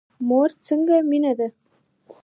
مور 0.27 0.49
څنګه 0.67 0.95
مینه 1.09 1.31
کوي؟ 1.37 1.47